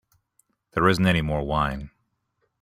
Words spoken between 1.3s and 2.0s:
wine.